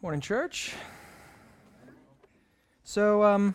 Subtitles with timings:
[0.00, 0.76] Morning, church.
[2.84, 3.52] So, um,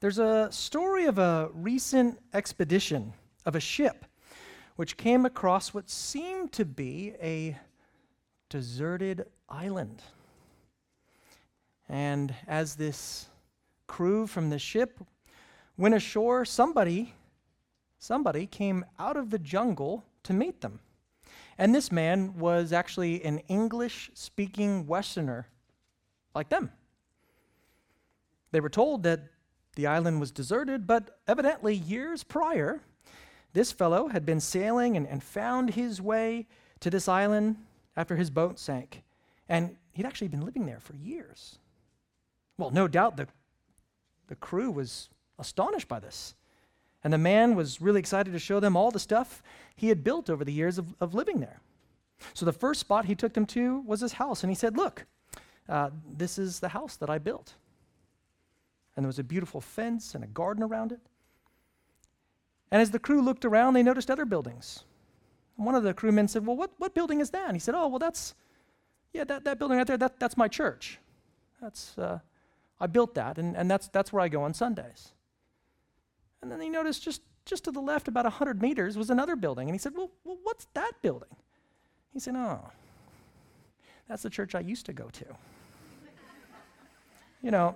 [0.00, 3.14] there's a story of a recent expedition
[3.46, 4.04] of a ship
[4.76, 7.56] which came across what seemed to be a
[8.50, 10.02] deserted island.
[11.88, 13.28] And as this
[13.86, 15.00] crew from the ship
[15.78, 17.14] went ashore, somebody,
[17.98, 20.80] somebody came out of the jungle to meet them.
[21.58, 25.46] And this man was actually an English speaking Westerner
[26.34, 26.70] like them.
[28.50, 29.20] They were told that
[29.74, 32.82] the island was deserted, but evidently, years prior,
[33.52, 36.46] this fellow had been sailing and, and found his way
[36.80, 37.56] to this island
[37.96, 39.02] after his boat sank.
[39.48, 41.58] And he'd actually been living there for years.
[42.58, 43.28] Well, no doubt the,
[44.28, 46.34] the crew was astonished by this.
[47.04, 49.42] And the man was really excited to show them all the stuff
[49.74, 51.60] he had built over the years of, of living there.
[52.34, 55.06] So the first spot he took them to was his house, and he said, Look,
[55.68, 57.54] uh, this is the house that I built.
[58.94, 61.00] And there was a beautiful fence and a garden around it.
[62.70, 64.84] And as the crew looked around, they noticed other buildings.
[65.56, 67.46] One of the crewmen said, Well, what, what building is that?
[67.46, 68.34] And he said, Oh, well, that's,
[69.12, 70.98] yeah, that, that building right there, that, that's my church.
[71.60, 72.20] That's, uh,
[72.80, 75.12] I built that, and, and that's, that's where I go on Sundays.
[76.42, 79.68] And then he noticed just, just to the left, about 100 meters, was another building.
[79.68, 81.28] And he said, well, well, what's that building?
[82.12, 82.70] He said, Oh,
[84.08, 85.24] that's the church I used to go to.
[87.42, 87.74] you know,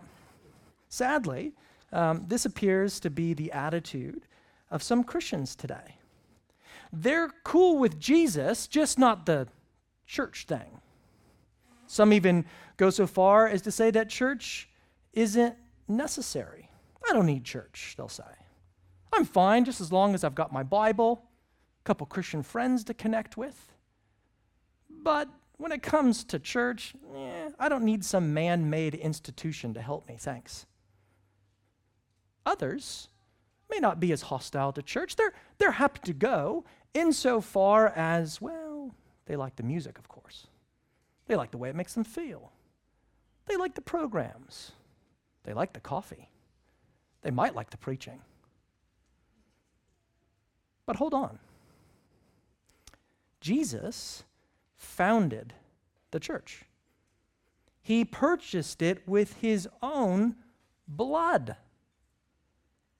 [0.88, 1.52] sadly,
[1.92, 4.22] um, this appears to be the attitude
[4.70, 5.96] of some Christians today.
[6.92, 9.48] They're cool with Jesus, just not the
[10.06, 10.80] church thing.
[11.86, 12.44] Some even
[12.76, 14.68] go so far as to say that church
[15.12, 15.54] isn't
[15.88, 16.68] necessary.
[17.08, 18.24] I don't need church, they'll say.
[19.16, 21.22] I'm fine just as long as I've got my Bible,
[21.80, 23.72] a couple Christian friends to connect with.
[24.90, 29.80] But when it comes to church, eh, I don't need some man made institution to
[29.80, 30.66] help me, thanks.
[32.44, 33.08] Others
[33.70, 35.16] may not be as hostile to church.
[35.16, 38.94] They're, they're happy to go insofar as, well,
[39.24, 40.46] they like the music, of course.
[41.26, 42.52] They like the way it makes them feel.
[43.46, 44.72] They like the programs.
[45.44, 46.30] They like the coffee.
[47.22, 48.20] They might like the preaching.
[50.86, 51.38] But hold on.
[53.40, 54.24] Jesus
[54.76, 55.52] founded
[56.12, 56.64] the church.
[57.82, 60.36] He purchased it with his own
[60.88, 61.56] blood.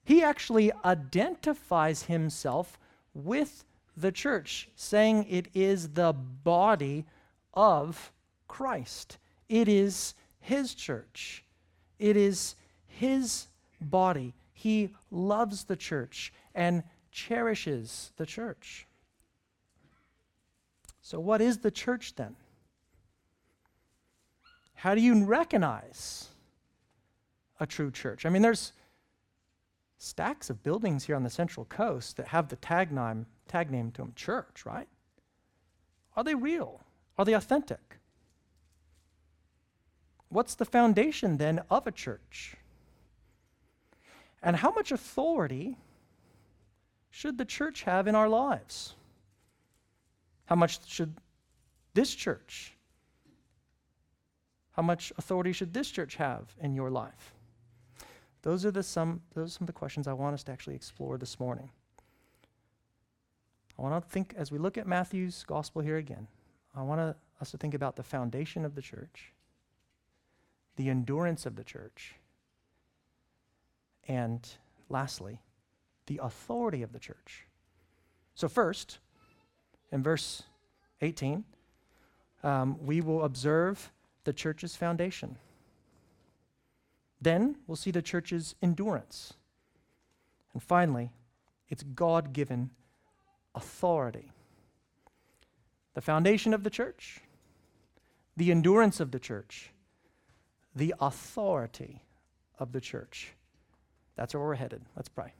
[0.03, 2.79] He actually identifies himself
[3.13, 3.65] with
[3.97, 7.05] the church, saying it is the body
[7.53, 8.11] of
[8.47, 9.17] Christ.
[9.49, 11.43] It is his church.
[11.99, 12.55] It is
[12.85, 13.47] his
[13.81, 14.33] body.
[14.53, 16.83] He loves the church and
[17.17, 18.85] cherishes the church.
[21.01, 22.35] So, what is the church then?
[24.75, 26.27] How do you recognize
[27.59, 28.25] a true church?
[28.25, 28.71] I mean, there's
[29.97, 33.89] stacks of buildings here on the Central Coast that have the tag name, tag name
[33.93, 34.87] to them church, right?
[36.15, 36.81] Are they real?
[37.17, 37.97] Are they authentic?
[40.29, 42.57] What's the foundation then of a church?
[44.43, 45.77] And how much authority
[47.09, 48.95] should the church have in our lives?
[50.45, 51.15] How much should
[51.93, 52.73] this church?
[54.71, 57.33] How much authority should this church have in your life?
[58.43, 60.75] Those are the some those are some of the questions I want us to actually
[60.75, 61.69] explore this morning.
[63.77, 66.27] I want to think as we look at Matthew's gospel here again.
[66.75, 69.33] I want us to think about the foundation of the church,
[70.75, 72.15] the endurance of the church,
[74.07, 74.47] and
[74.89, 75.41] lastly,
[76.07, 77.45] the authority of the church.
[78.35, 78.99] So, first,
[79.91, 80.43] in verse
[81.01, 81.43] 18,
[82.43, 83.91] um, we will observe
[84.23, 85.37] the church's foundation.
[87.21, 89.33] Then we'll see the church's endurance.
[90.53, 91.11] And finally,
[91.69, 92.71] its God given
[93.55, 94.31] authority.
[95.93, 97.21] The foundation of the church,
[98.35, 99.71] the endurance of the church,
[100.75, 102.03] the authority
[102.59, 103.33] of the church.
[104.15, 104.83] That's where we're headed.
[104.95, 105.33] Let's pray.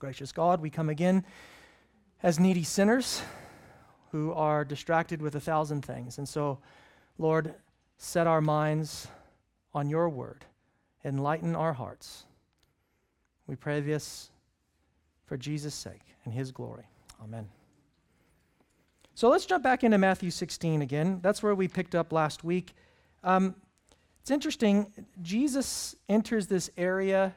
[0.00, 1.26] Gracious God, we come again
[2.22, 3.20] as needy sinners
[4.12, 6.16] who are distracted with a thousand things.
[6.16, 6.58] And so,
[7.18, 7.54] Lord,
[7.98, 9.08] set our minds
[9.74, 10.46] on your word,
[11.04, 12.24] enlighten our hearts.
[13.46, 14.30] We pray this
[15.26, 16.88] for Jesus' sake and his glory.
[17.22, 17.46] Amen.
[19.14, 21.20] So let's jump back into Matthew 16 again.
[21.22, 22.72] That's where we picked up last week.
[23.22, 23.54] Um,
[24.22, 24.90] it's interesting.
[25.20, 27.34] Jesus enters this area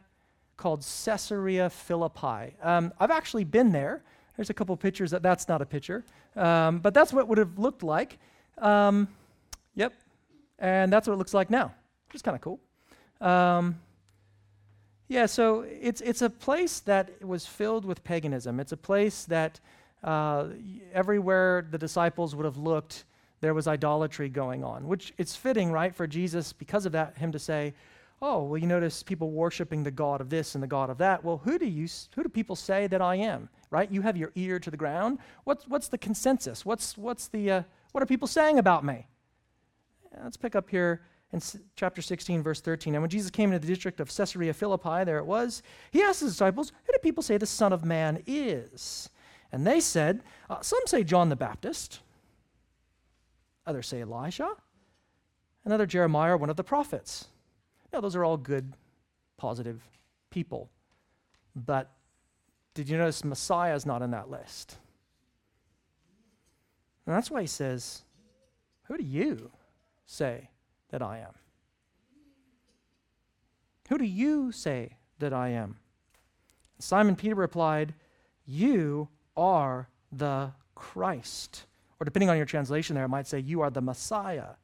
[0.58, 2.56] called Caesarea Philippi.
[2.62, 4.04] Um, I've actually been there.
[4.36, 5.12] There's a couple pictures.
[5.12, 6.04] That, that's not a picture,
[6.36, 8.18] um, but that's what would have looked like.
[8.58, 9.08] Um,
[9.76, 9.94] yep.
[10.60, 11.74] And that's what it looks like now,
[12.08, 12.60] which is kind of cool.
[13.20, 13.80] Um,
[15.08, 18.60] yeah, so it's, it's a place that was filled with paganism.
[18.60, 19.60] It's a place that
[20.04, 20.48] uh,
[20.94, 23.06] everywhere the disciples would have looked,
[23.42, 27.32] there was idolatry going on, which it's fitting, right, for Jesus, because of that, him
[27.32, 27.74] to say,
[28.26, 31.26] Oh, well, you notice people worshiping the God of this and the God of that.
[31.26, 33.50] Well, who do you who do people say that I am?
[33.70, 33.92] Right?
[33.92, 35.20] You have your ear to the ground.
[35.44, 36.66] What's what's the consensus?
[36.66, 39.08] What's what's the uh, what are people saying about me?
[40.24, 41.02] Let's pick up here
[41.34, 41.42] in
[41.76, 42.96] chapter 16, verse 13.
[42.96, 45.62] And when Jesus came into the district of Caesarea Philippi, there it was,
[45.92, 49.10] he asked his disciples, Who do people say the Son of Man is?
[49.52, 52.00] And they said, uh, Some say John the Baptist,
[53.66, 54.56] others say Elijah,
[55.66, 57.28] another Jeremiah one of the prophets.
[57.94, 58.74] Now, those are all good,
[59.38, 59.88] positive
[60.32, 60.72] people.
[61.56, 61.92] But
[62.74, 64.78] did you notice Messiah is not in that list?
[67.06, 68.02] And that's why he says,
[68.86, 69.52] Who do you
[70.08, 70.50] say
[70.90, 71.34] that I am?
[73.90, 75.78] Who do you say that I am?
[76.80, 77.94] Simon Peter replied,
[78.46, 79.08] You
[79.38, 81.66] are the Christ.
[82.00, 84.56] Or depending on your translation there, it might say, You are the Messiah,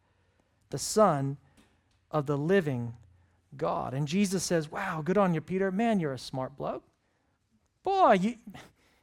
[0.72, 1.38] the Son
[2.10, 2.96] of the living
[3.58, 3.94] God.
[3.94, 5.72] And Jesus says, Wow, good on you, Peter.
[5.72, 6.84] Man, you're a smart bloke.
[7.84, 8.36] Boy, you,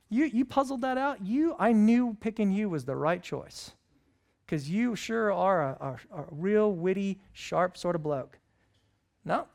[0.08, 1.24] you, you puzzled that out.
[1.24, 3.72] You, I knew picking you was the right choice
[4.44, 8.38] because you sure are a, a, a, real witty, sharp sort of bloke.
[9.24, 9.46] No,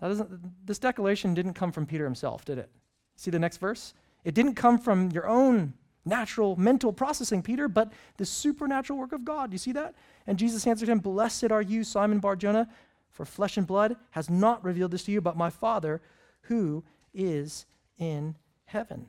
[0.00, 2.70] that doesn't, this declaration didn't come from Peter himself, did it?
[3.16, 3.94] See the next verse?
[4.24, 5.74] It didn't come from your own
[6.04, 9.52] natural mental processing, Peter, but the supernatural work of God.
[9.52, 9.94] You see that?
[10.26, 12.68] And Jesus answered him, Blessed are you, Simon Barjona,
[13.10, 16.00] for flesh and blood has not revealed this to you, but my Father
[16.42, 17.66] who is
[17.98, 18.34] in
[18.64, 19.06] heaven.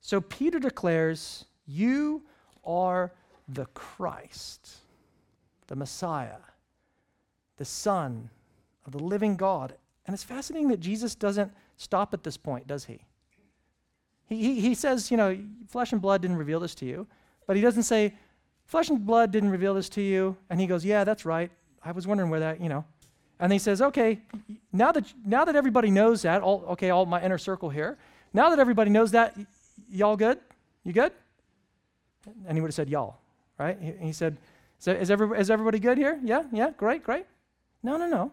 [0.00, 2.22] So Peter declares, You
[2.64, 3.12] are
[3.48, 4.78] the Christ,
[5.66, 6.38] the Messiah,
[7.56, 8.30] the Son
[8.86, 9.74] of the living God.
[10.06, 13.00] And it's fascinating that Jesus doesn't stop at this point, does he?
[14.26, 17.06] He, he, he says, you know, flesh and blood didn't reveal this to you,
[17.46, 18.14] but he doesn't say,
[18.64, 20.36] flesh and blood didn't reveal this to you.
[20.50, 21.50] And he goes, yeah, that's right.
[21.88, 22.84] I was wondering where that, you know.
[23.40, 24.20] And he says, okay,
[24.74, 27.96] now that, now that everybody knows that, all, okay, all my inner circle here,
[28.34, 29.46] now that everybody knows that, y-
[29.90, 30.38] y'all good?
[30.84, 31.12] You good?
[32.46, 33.16] And he would have said, y'all,
[33.58, 33.78] right?
[33.80, 34.36] He, he said,
[34.78, 36.20] so is, every, is everybody good here?
[36.22, 37.24] Yeah, yeah, great, great.
[37.82, 38.32] No, no, no.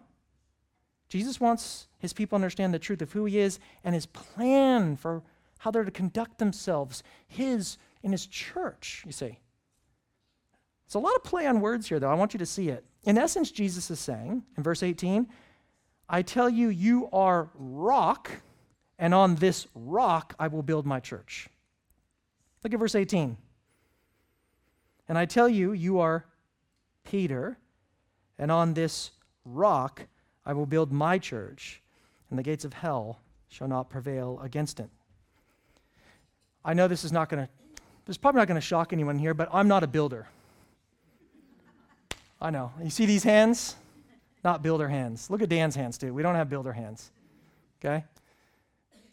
[1.08, 5.22] Jesus wants his people understand the truth of who he is and his plan for
[5.60, 9.40] how they're to conduct themselves, his in his church, you see.
[10.86, 12.12] It's a lot of play on words here, though.
[12.12, 12.84] I want you to see it.
[13.04, 15.28] In essence, Jesus is saying in verse 18,
[16.08, 18.30] I tell you, you are rock,
[19.00, 21.48] and on this rock I will build my church.
[22.64, 23.38] Look at verse 18.
[25.08, 26.26] And I tell you, you are
[27.04, 27.58] Peter,
[28.38, 29.12] and on this
[29.46, 30.08] rock
[30.46, 31.82] I will build my church,
[32.30, 34.90] and the gates of hell shall not prevail against it.
[36.64, 37.50] I know this is not going to,
[38.06, 40.28] this is probably not going to shock anyone here, but I'm not a builder.
[42.46, 42.72] I know.
[42.80, 43.76] You see these hands?
[44.44, 45.32] Not builder hands.
[45.32, 46.14] Look at Dan's hands, too.
[46.14, 47.10] We don't have builder hands.
[47.84, 48.04] Okay?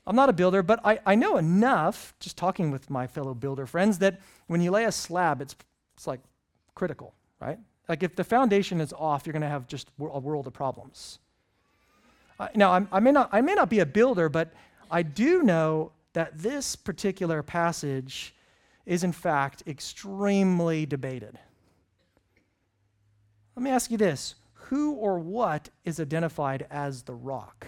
[0.07, 3.65] I'm not a builder, but I, I know enough, just talking with my fellow builder
[3.65, 5.57] friends, that when you lay a slab, it's,
[5.97, 6.21] it's like
[6.75, 7.59] critical, right?
[7.89, 11.19] Like if the foundation is off, you're going to have just a world of problems.
[12.39, 14.53] Uh, now, I'm, I, may not, I may not be a builder, but
[14.91, 18.35] I do know that this particular passage
[18.85, 21.39] is, in fact, extremely debated.
[23.57, 27.67] Let me ask you this who or what is identified as the rock?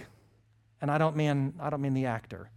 [0.81, 2.51] And I don't mean, I don't mean the actor.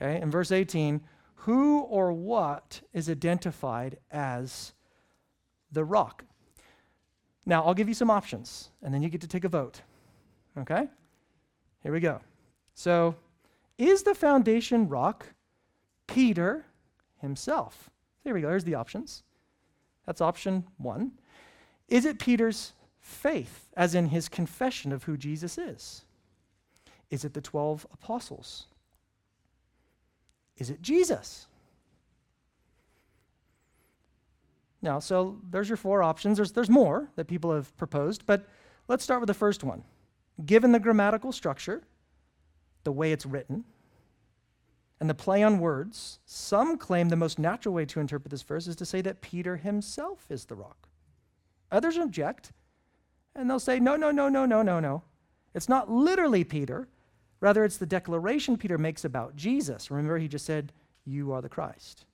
[0.00, 1.00] Okay, in verse 18,
[1.34, 4.72] who or what is identified as
[5.70, 6.24] the rock?
[7.44, 9.82] Now, I'll give you some options, and then you get to take a vote.
[10.58, 10.88] Okay?
[11.82, 12.20] Here we go.
[12.74, 13.16] So,
[13.78, 15.26] is the foundation rock
[16.06, 16.66] Peter
[17.20, 17.90] himself?
[18.22, 18.48] Here we go.
[18.48, 19.24] Here's the options.
[20.06, 21.12] That's option one.
[21.92, 26.06] Is it Peter's faith, as in his confession of who Jesus is?
[27.10, 28.64] Is it the 12 apostles?
[30.56, 31.48] Is it Jesus?
[34.80, 36.38] Now, so there's your four options.
[36.38, 38.48] There's, there's more that people have proposed, but
[38.88, 39.84] let's start with the first one.
[40.46, 41.82] Given the grammatical structure,
[42.84, 43.64] the way it's written,
[44.98, 48.66] and the play on words, some claim the most natural way to interpret this verse
[48.66, 50.88] is to say that Peter himself is the rock.
[51.72, 52.52] Others object,
[53.34, 55.02] and they'll say, no, no, no, no, no, no, no.
[55.54, 56.88] It's not literally Peter.
[57.40, 59.90] Rather, it's the declaration Peter makes about Jesus.
[59.90, 60.72] Remember, he just said,
[61.04, 62.04] You are the Christ.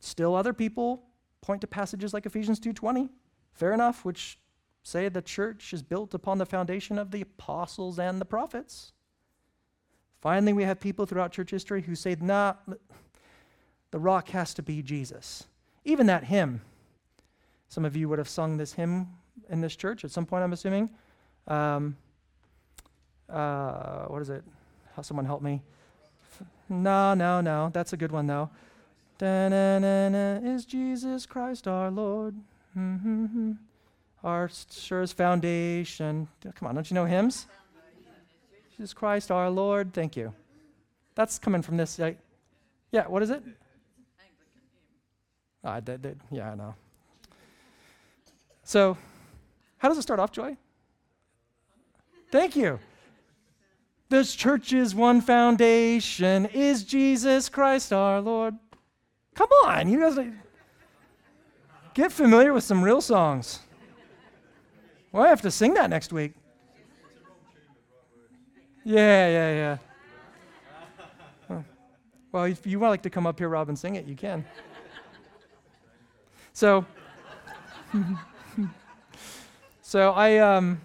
[0.00, 1.04] Still, other people
[1.40, 3.08] point to passages like Ephesians 2:20.
[3.52, 4.38] Fair enough, which
[4.82, 8.92] say the church is built upon the foundation of the apostles and the prophets.
[10.20, 12.54] Finally, we have people throughout church history who say, nah,
[13.90, 15.44] the rock has to be Jesus.
[15.84, 16.62] Even that hymn,
[17.72, 19.08] some of you would have sung this hymn
[19.48, 20.90] in this church at some point, I'm assuming.
[21.48, 21.96] Um,
[23.30, 24.44] uh, what is it?
[24.94, 25.62] How someone help me?
[26.68, 27.70] No, no, no.
[27.72, 28.50] That's a good one though.
[29.16, 32.34] Da-na-na-na, is Jesus Christ our Lord?
[34.22, 36.28] Our surest foundation.
[36.54, 37.46] Come on, don't you know hymns?
[38.76, 39.94] Jesus Christ our Lord.
[39.94, 40.34] Thank you.
[41.14, 41.98] That's coming from this.
[42.90, 43.42] Yeah, what is it?
[45.64, 46.74] Ah, that, that, yeah, I know.
[48.72, 48.96] So,
[49.76, 50.56] how does it start off, Joy?
[52.30, 52.78] Thank you.
[54.08, 58.54] This church's one foundation is Jesus Christ our Lord.
[59.34, 60.18] Come on, you guys
[61.92, 63.58] get familiar with some real songs.
[65.12, 66.32] Well, I have to sing that next week.
[68.86, 69.78] Yeah, yeah,
[71.50, 71.62] yeah.
[72.32, 74.46] Well, if you would like to come up here, Rob, and sing it, you can.
[76.54, 76.86] So,
[79.82, 80.80] so I um,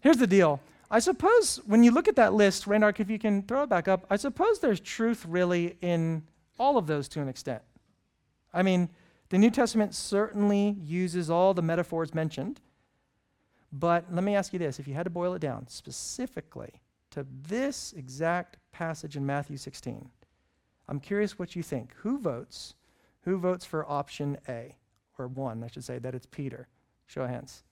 [0.00, 0.60] here's the deal.
[0.90, 3.88] I suppose when you look at that list, Reinark, if you can throw it back
[3.88, 6.22] up, I suppose there's truth really in
[6.58, 7.62] all of those to an extent.
[8.54, 8.88] I mean,
[9.28, 12.60] the New Testament certainly uses all the metaphors mentioned,
[13.70, 16.80] but let me ask you this if you had to boil it down specifically
[17.10, 20.08] to this exact passage in Matthew 16,
[20.88, 21.92] I'm curious what you think.
[21.96, 22.74] Who votes?
[23.22, 24.76] Who votes for option A?
[25.18, 26.68] Or one, I should say, that it's Peter?
[27.08, 27.64] Show of hands.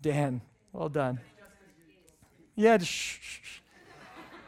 [0.00, 0.40] Dan,
[0.72, 1.20] well done.
[2.54, 3.58] Yeah, shh, shh, shh.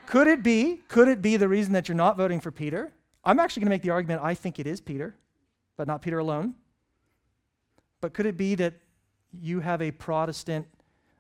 [0.06, 0.80] Could it be?
[0.88, 2.92] Could it be the reason that you're not voting for Peter?
[3.24, 5.14] I'm actually going to make the argument I think it is Peter,
[5.76, 6.54] but not Peter alone.
[8.00, 8.74] But could it be that
[9.38, 10.66] you have a Protestant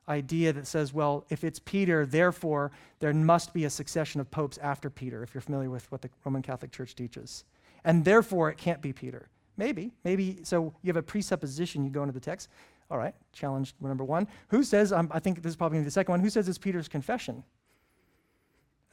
[0.08, 4.56] idea that says, well, if it's Peter, therefore there must be a succession of popes
[4.58, 7.44] after Peter, if you're familiar with what the Roman Catholic Church teaches.
[7.84, 9.28] And therefore it can't be Peter.
[9.58, 12.48] Maybe, maybe, so you have a presupposition, you go into the text.
[12.90, 14.28] All right, challenge number one.
[14.48, 16.30] Who says, um, I think this is probably going to be the second one, who
[16.30, 17.42] says it's Peter's confession?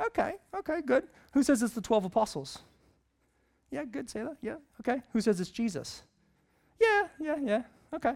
[0.07, 1.07] Okay, okay, good.
[1.33, 2.59] Who says it's the 12 apostles?
[3.71, 4.37] Yeah, good, say that.
[4.41, 5.01] Yeah, okay.
[5.13, 6.01] Who says it's Jesus?
[6.81, 7.61] Yeah, yeah, yeah,
[7.93, 8.15] okay.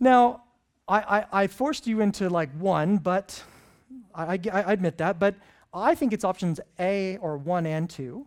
[0.00, 0.42] Now,
[0.88, 3.42] I, I, I forced you into like one, but
[4.12, 5.36] I, I admit that, but
[5.72, 8.26] I think it's options A or one and two.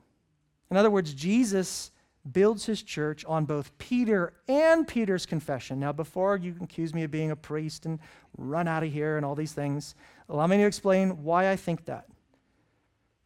[0.72, 1.92] In other words, Jesus
[2.32, 5.80] builds his church on both Peter and Peter's confession.
[5.80, 8.00] Now, before you accuse me of being a priest and
[8.38, 9.96] run out of here and all these things,
[10.30, 12.08] allow me to explain why I think that.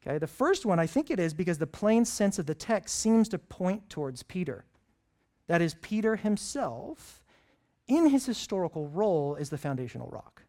[0.02, 3.00] Okay, the first one, I think it is because the plain sense of the text
[3.00, 4.66] seems to point towards Peter.
[5.48, 7.24] That is, Peter himself,
[7.88, 10.44] in his historical role, is the foundational rock.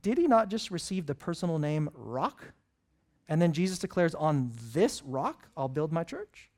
[0.00, 2.52] Did he not just receive the personal name rock?
[3.28, 6.49] And then Jesus declares, On this rock I'll build my church?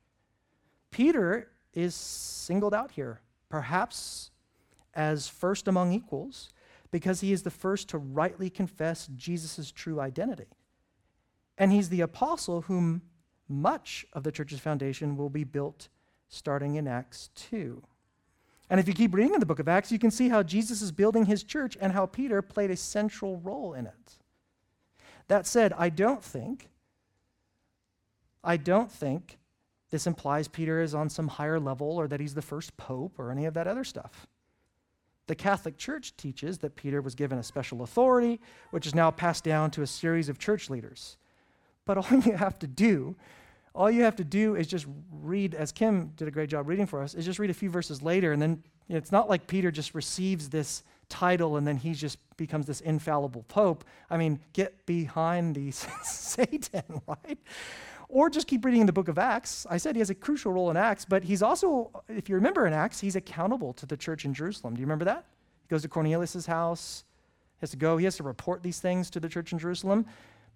[0.93, 4.31] Peter is singled out here, perhaps
[4.95, 6.51] as first among equals,
[6.93, 10.47] because he is the first to rightly confess Jesus' true identity.
[11.59, 13.03] And he's the apostle whom
[13.49, 15.89] much of the church's foundation will be built
[16.29, 17.83] starting in Acts 2.
[18.71, 20.81] And if you keep reading in the book of Acts, you can see how Jesus
[20.81, 24.19] is building his church and how Peter played a central role in it.
[25.29, 26.71] That said, I don't think,
[28.45, 29.39] I don't think
[29.93, 33.31] this implies Peter is on some higher level or that he's the first pope or
[33.31, 34.27] any of that other stuff.
[35.27, 39.45] The Catholic Church teaches that Peter was given a special authority, which is now passed
[39.45, 41.19] down to a series of church leaders.
[41.85, 43.15] But all you have to do,
[43.75, 46.87] all you have to do is just read, as Kim did a great job reading
[46.87, 49.71] for us, is just read a few verses later, and then it's not like Peter
[49.71, 50.83] just receives this
[51.13, 53.85] title and then he just becomes this infallible pope.
[54.09, 57.39] I mean, get behind these Satan, right?
[58.12, 59.66] Or just keep reading in the book of Acts.
[59.71, 62.66] I said he has a crucial role in Acts, but he's also, if you remember
[62.66, 64.75] in Acts, he's accountable to the church in Jerusalem.
[64.75, 65.25] Do you remember that?
[65.62, 67.04] He goes to Cornelius' house,
[67.61, 70.04] has to go, he has to report these things to the church in Jerusalem.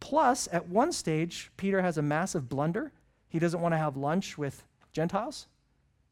[0.01, 2.93] Plus, at one stage, Peter has a massive blunder.
[3.31, 5.47] He doesn't want to have lunch with Gentiles.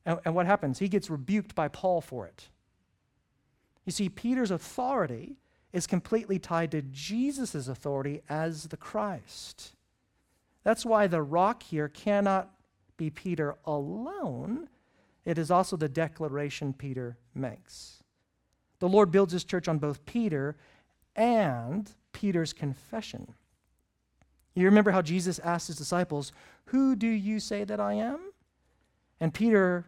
[0.06, 0.78] And, and what happens?
[0.78, 2.48] He gets rebuked by Paul for it.
[3.84, 5.36] You see, Peter's authority
[5.74, 9.73] is completely tied to Jesus' authority as the Christ.
[10.64, 12.50] That's why the rock here cannot
[12.96, 14.68] be Peter alone.
[15.24, 18.02] It is also the declaration Peter makes.
[18.78, 20.56] The Lord builds his church on both Peter
[21.16, 23.34] and Peter's confession.
[24.54, 26.32] You remember how Jesus asked his disciples,
[26.66, 28.20] Who do you say that I am?
[29.20, 29.86] And Peter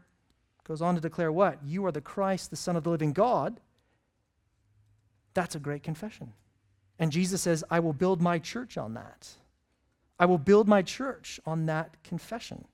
[0.64, 1.58] goes on to declare what?
[1.64, 3.60] You are the Christ, the Son of the living God.
[5.34, 6.32] That's a great confession.
[6.98, 9.28] And Jesus says, I will build my church on that.
[10.18, 12.64] I will build my church on that confession.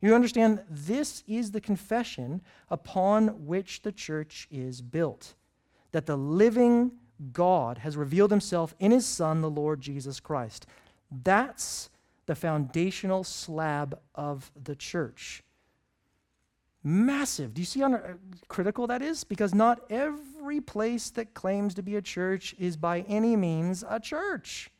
[0.00, 5.34] You understand, this is the confession upon which the church is built
[5.92, 6.92] that the living
[7.32, 10.66] God has revealed himself in his Son, the Lord Jesus Christ.
[11.22, 11.90] That's
[12.26, 15.42] the foundational slab of the church.
[16.82, 17.54] Massive.
[17.54, 18.14] Do you see how uh,
[18.48, 19.22] critical that is?
[19.22, 24.00] Because not every place that claims to be a church is by any means a
[24.00, 24.70] church.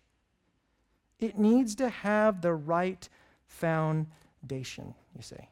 [1.22, 3.08] It needs to have the right
[3.46, 5.48] foundation, you see.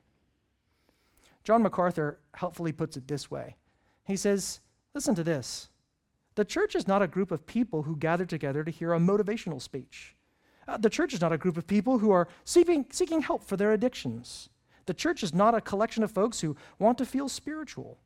[1.44, 3.56] John MacArthur helpfully puts it this way
[4.04, 4.60] He says,
[4.94, 5.68] Listen to this.
[6.34, 9.60] The church is not a group of people who gather together to hear a motivational
[9.62, 10.16] speech.
[10.66, 13.56] Uh, the church is not a group of people who are seeking, seeking help for
[13.56, 14.48] their addictions.
[14.86, 17.98] The church is not a collection of folks who want to feel spiritual.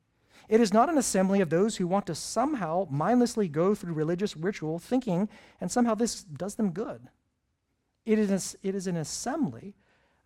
[0.48, 4.36] It is not an assembly of those who want to somehow mindlessly go through religious
[4.36, 5.28] ritual thinking
[5.60, 7.08] and somehow this does them good.
[8.04, 9.74] It is, it is an assembly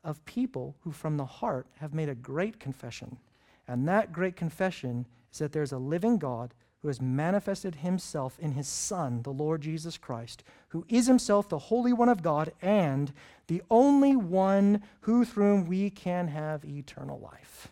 [0.05, 3.19] of people who from the heart have made a great confession.
[3.67, 8.53] And that great confession is that there's a living God who has manifested himself in
[8.53, 13.13] his Son, the Lord Jesus Christ, who is himself the Holy One of God and
[13.49, 17.69] the only one who through whom we can have eternal life.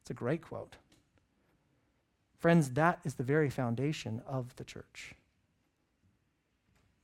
[0.00, 0.76] It's a great quote.
[2.38, 5.14] Friends, that is the very foundation of the church.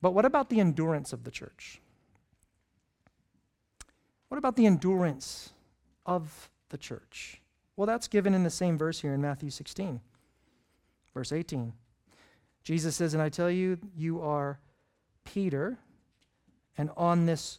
[0.01, 1.81] But what about the endurance of the church?
[4.29, 5.53] What about the endurance
[6.05, 7.41] of the church?
[7.77, 10.01] Well, that's given in the same verse here in Matthew 16.
[11.15, 11.73] Verse 18.
[12.65, 14.59] Jesus says, And I tell you, you are
[15.25, 15.79] Peter,
[16.77, 17.59] and on this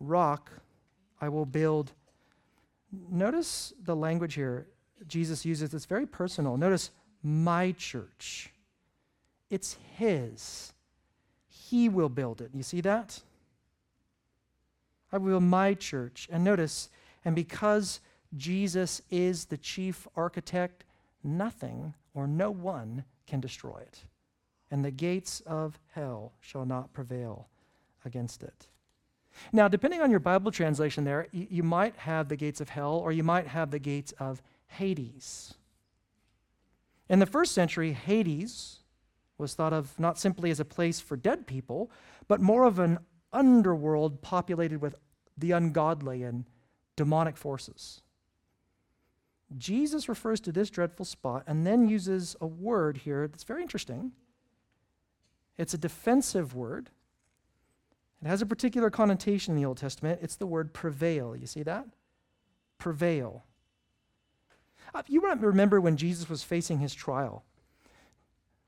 [0.00, 0.50] rock
[1.20, 1.92] I will build.
[3.10, 4.66] Notice the language here
[5.06, 5.74] Jesus uses.
[5.74, 6.56] It's very personal.
[6.56, 6.90] Notice
[7.22, 8.50] my church.
[9.50, 10.72] It's his.
[11.48, 12.50] He will build it.
[12.52, 13.20] You see that?
[15.12, 16.28] I will my church.
[16.30, 16.90] And notice,
[17.24, 18.00] and because
[18.36, 20.84] Jesus is the chief architect,
[21.24, 24.04] nothing or no one can destroy it.
[24.70, 27.48] And the gates of hell shall not prevail
[28.04, 28.66] against it.
[29.52, 32.94] Now, depending on your Bible translation, there, you, you might have the gates of hell
[32.94, 35.54] or you might have the gates of Hades.
[37.08, 38.80] In the first century, Hades
[39.38, 41.90] was thought of not simply as a place for dead people,
[42.26, 42.98] but more of an
[43.32, 44.96] underworld populated with
[45.36, 46.44] the ungodly and
[46.96, 48.02] demonic forces.
[49.56, 54.12] Jesus refers to this dreadful spot and then uses a word here that's very interesting.
[55.56, 56.90] It's a defensive word.
[58.22, 60.20] It has a particular connotation in the Old Testament.
[60.22, 61.36] It's the word prevail.
[61.36, 61.86] You see that?
[62.78, 63.44] Prevail.
[64.94, 67.44] Uh, you might remember when Jesus was facing his trial.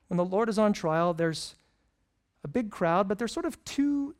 [0.07, 1.55] When the Lord is on trial, there's
[2.43, 4.15] a big crowd, but there's sort of two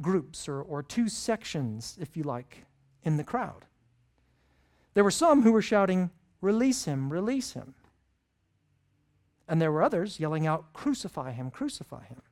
[0.00, 2.64] groups or, or two sections, if you like,
[3.02, 3.64] in the crowd.
[4.94, 7.74] There were some who were shouting, Release him, release him.
[9.48, 12.22] And there were others yelling out, Crucify him, crucify him.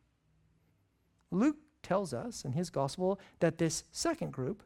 [1.31, 4.63] Luke tells us in his gospel that this second group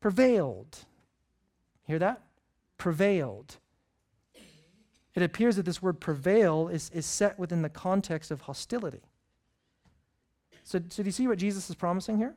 [0.00, 0.78] prevailed.
[1.86, 2.22] Hear that?
[2.78, 3.56] Prevailed.
[5.14, 9.02] It appears that this word prevail is, is set within the context of hostility.
[10.64, 12.34] So, so do you see what Jesus is promising here?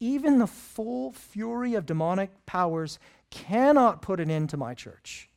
[0.00, 2.98] Even the full fury of demonic powers
[3.30, 5.28] cannot put an end to my church.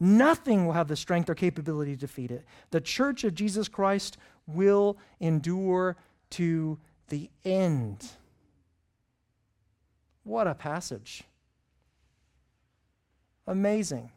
[0.00, 2.44] Nothing will have the strength or capability to defeat it.
[2.70, 5.96] The church of Jesus Christ will endure
[6.30, 8.08] to the end.
[10.24, 11.22] What a passage.
[13.46, 14.10] Amazing.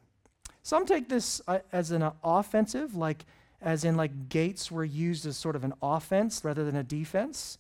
[0.64, 3.26] Some take this uh, as an offensive, like
[3.62, 7.58] as in like gates were used as sort of an offense rather than a defense.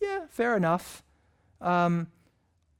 [0.00, 1.02] Yeah, fair enough.
[1.60, 2.08] Um,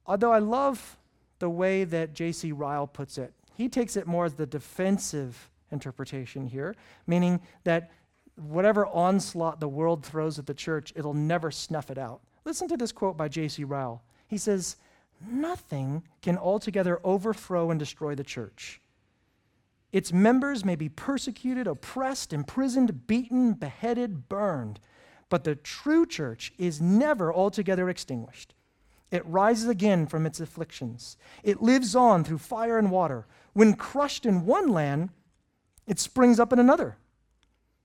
[0.05, 0.97] although I love
[1.39, 2.51] the way that J.C.
[2.51, 3.33] Ryle puts it.
[3.55, 6.75] He takes it more as the defensive interpretation here,
[7.05, 7.91] meaning that
[8.35, 12.21] whatever onslaught the world throws at the church, it'll never snuff it out.
[12.45, 13.63] Listen to this quote by J.C.
[13.63, 14.01] Ryle.
[14.27, 14.77] He says,
[15.29, 18.79] Nothing can altogether overthrow and destroy the church.
[19.97, 24.79] Its members may be persecuted, oppressed, imprisoned, beaten, beheaded, burned,
[25.27, 28.53] but the true church is never altogether extinguished.
[29.09, 31.17] It rises again from its afflictions.
[31.41, 33.25] It lives on through fire and water.
[33.53, 35.09] When crushed in one land,
[35.87, 36.97] it springs up in another.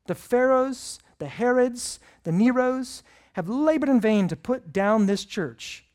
[0.04, 5.86] The Pharaohs, the Herods, the Neros have labored in vain to put down this church.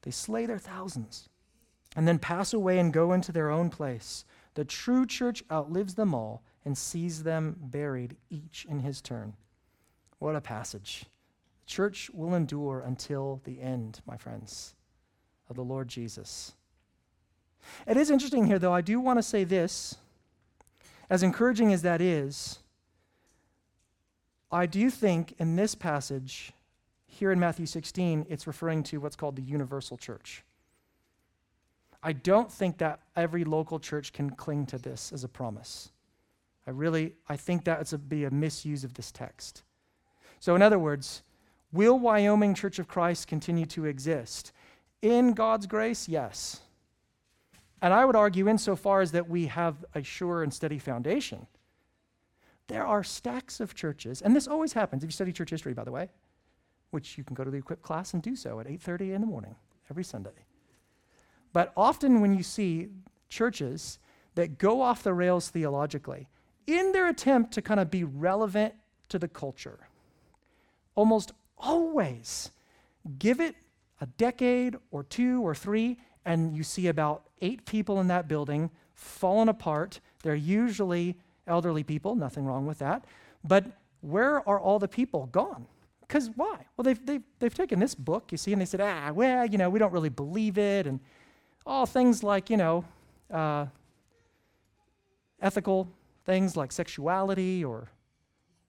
[0.00, 1.28] They slay their thousands.
[1.94, 4.24] and then pass away and go into their own place.
[4.54, 9.34] The true church outlives them all and sees them buried, each in his turn.
[10.18, 11.06] What a passage.
[11.64, 14.74] The church will endure until the end, my friends,
[15.48, 16.52] of the Lord Jesus.
[17.86, 18.72] It is interesting here, though.
[18.72, 19.96] I do want to say this.
[21.08, 22.58] As encouraging as that is,
[24.50, 26.52] I do think in this passage,
[27.06, 30.44] here in Matthew 16, it's referring to what's called the universal church.
[32.02, 35.92] I don't think that every local church can cling to this as a promise.
[36.66, 39.62] I really, I think that would be a misuse of this text.
[40.40, 41.22] So, in other words,
[41.72, 44.52] will Wyoming Church of Christ continue to exist?
[45.00, 46.60] In God's grace, yes.
[47.80, 51.46] And I would argue, insofar as that we have a sure and steady foundation,
[52.68, 55.84] there are stacks of churches, and this always happens if you study church history, by
[55.84, 56.08] the way,
[56.90, 59.26] which you can go to the equipped class and do so at 8:30 in the
[59.26, 59.56] morning
[59.90, 60.46] every Sunday.
[61.52, 62.88] But often when you see
[63.28, 63.98] churches
[64.34, 66.28] that go off the rails theologically,
[66.66, 68.74] in their attempt to kind of be relevant
[69.08, 69.88] to the culture,
[70.94, 72.50] almost always
[73.18, 73.54] give it
[74.00, 78.70] a decade or two or three, and you see about eight people in that building
[78.94, 80.00] falling apart.
[80.22, 83.04] They're usually elderly people, nothing wrong with that.
[83.44, 83.66] But
[84.00, 85.66] where are all the people gone?
[86.00, 86.66] Because why?
[86.76, 89.58] Well, they've, they've, they've taken this book, you see, and they said, ah, well, you
[89.58, 90.86] know, we don't really believe it.
[90.86, 91.00] And
[91.66, 92.84] all things like, you know,
[93.30, 93.66] uh,
[95.40, 95.88] ethical
[96.24, 97.88] things like sexuality or,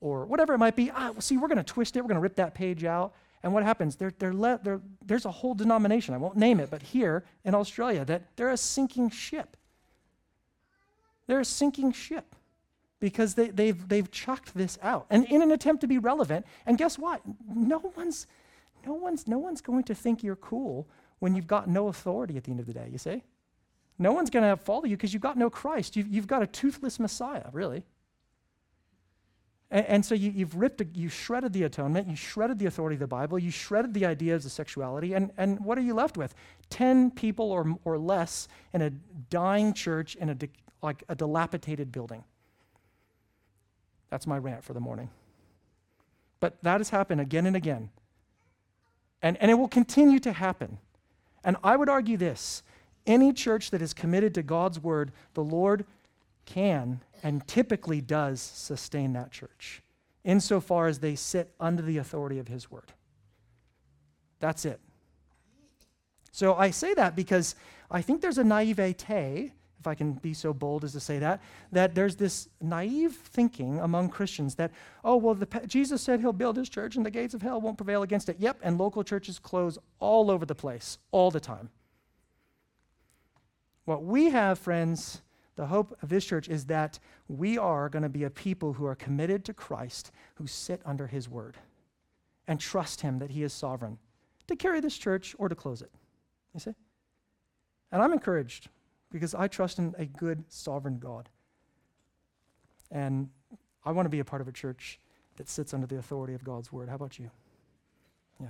[0.02, 0.92] or whatever it might be.
[0.92, 2.02] Ah, see, we're going to twist it.
[2.02, 3.14] We're going to rip that page out.
[3.44, 3.96] And what happens?
[3.98, 7.54] They're, they're le- they're, there's a whole denomination, I won't name it, but here in
[7.54, 9.58] Australia, that they're a sinking ship.
[11.28, 12.36] They're a sinking ship
[13.02, 15.08] because they, they've, they've chucked this out.
[15.10, 17.22] And in an attempt to be relevant, and guess what?
[17.54, 18.28] No one's,
[18.86, 20.88] no one's, no one's going to think you're cool
[21.24, 23.24] when you've got no authority at the end of the day, you see?
[23.98, 25.96] No one's going to follow you because you've got no Christ.
[25.96, 27.86] You've, you've got a toothless Messiah, really.
[29.72, 32.96] And, and so you, have ripped, a, you shredded the atonement, you shredded the authority
[32.96, 36.18] of the Bible, you shredded the ideas of sexuality, and, and what are you left
[36.18, 36.36] with?
[36.70, 38.90] Ten people or, or less in a
[39.30, 40.38] dying church in a
[40.82, 42.26] like a dilapidated building.
[44.10, 45.10] That's my rant for the morning.
[46.42, 47.92] But that has happened again and again.
[49.22, 50.80] And, and it will continue to happen.
[51.44, 52.64] And I would argue this
[53.06, 55.86] any church that is committed to God's word, the Lord
[56.46, 59.82] can and typically does sustain that church
[60.24, 62.94] insofar as they sit under the authority of his word.
[64.40, 64.80] That's it.
[66.32, 67.56] So I say that because
[67.92, 69.52] I think there's a naivete,
[69.84, 71.42] if I can be so bold as to say that,
[71.74, 74.72] that there's this naive thinking among Christians that,
[75.04, 77.78] oh, well, the, Jesus said he'll build his church and the gates of hell won't
[77.78, 78.38] prevail against it.
[78.40, 81.70] Yep, and local churches close all over the place, all the time.
[83.84, 85.22] What we have, friends,
[85.58, 88.86] the hope of this church is that we are going to be a people who
[88.86, 91.58] are committed to Christ, who sit under his word
[92.48, 93.98] and trust him that he is sovereign
[94.48, 95.92] to carry this church or to close it.
[96.54, 96.74] You see?
[97.92, 98.70] And I'm encouraged
[99.14, 101.30] because I trust in a good, sovereign God.
[102.92, 103.30] And
[103.86, 105.00] I want to be a part of a church
[105.38, 106.90] that sits under the authority of God's word.
[106.90, 107.30] How about you?
[108.42, 108.48] Yeah.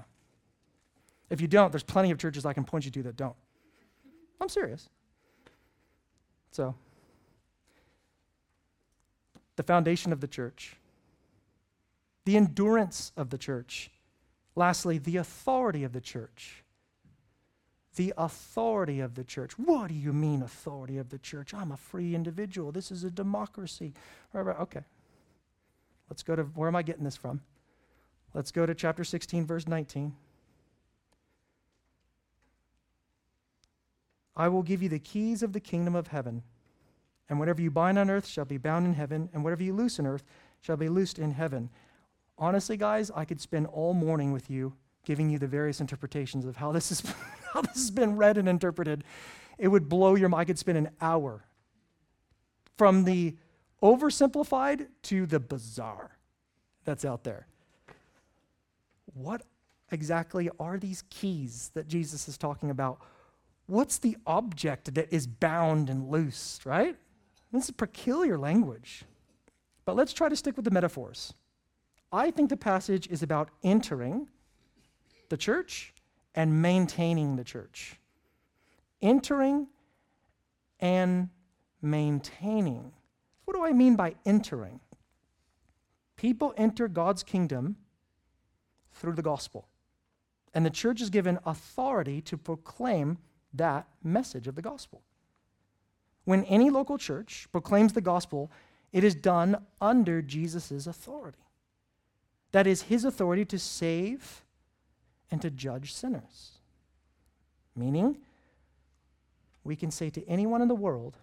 [1.29, 3.35] If you don't, there's plenty of churches I can point you to that don't.
[4.39, 4.89] I'm serious.
[6.51, 6.75] So,
[9.55, 10.77] the foundation of the church,
[12.25, 13.91] the endurance of the church.
[14.55, 16.62] Lastly, the authority of the church.
[17.95, 19.57] The authority of the church.
[19.57, 21.53] What do you mean, authority of the church?
[21.53, 22.71] I'm a free individual.
[22.71, 23.93] This is a democracy.
[24.35, 24.83] Okay.
[26.09, 27.41] Let's go to where am I getting this from?
[28.33, 30.13] Let's go to chapter 16, verse 19.
[34.35, 36.41] I will give you the keys of the kingdom of heaven.
[37.29, 39.99] And whatever you bind on earth shall be bound in heaven, and whatever you loose
[39.99, 40.23] on earth
[40.61, 41.69] shall be loosed in heaven.
[42.37, 44.73] Honestly, guys, I could spend all morning with you
[45.05, 47.01] giving you the various interpretations of how this, is,
[47.53, 49.03] how this has been read and interpreted.
[49.57, 50.41] It would blow your mind.
[50.41, 51.43] I could spend an hour
[52.77, 53.35] from the
[53.81, 56.17] oversimplified to the bizarre
[56.85, 57.47] that's out there.
[59.13, 59.43] What
[59.91, 62.99] exactly are these keys that Jesus is talking about?
[63.67, 66.95] what's the object that is bound and loosed, right?
[67.51, 69.03] This is peculiar language.
[69.85, 71.33] But let's try to stick with the metaphors.
[72.11, 74.29] I think the passage is about entering
[75.29, 75.93] the church
[76.35, 77.99] and maintaining the church.
[79.01, 79.67] Entering
[80.79, 81.29] and
[81.81, 82.91] maintaining.
[83.45, 84.79] What do I mean by entering?
[86.15, 87.75] People enter God's kingdom
[88.91, 89.67] through the gospel.
[90.53, 93.17] And the church is given authority to proclaim
[93.53, 95.01] that message of the gospel.
[96.25, 98.51] When any local church proclaims the gospel,
[98.91, 101.39] it is done under Jesus' authority.
[102.51, 104.42] That is his authority to save
[105.33, 106.59] and to judge sinners.
[107.75, 108.19] Meaning,
[109.63, 111.17] we can say to anyone in the world,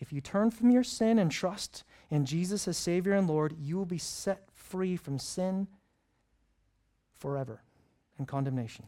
[0.00, 3.76] if you turn from your sin and trust in Jesus as Savior and Lord, you
[3.76, 5.68] will be set free from sin
[7.18, 7.60] forever
[8.16, 8.86] and condemnation.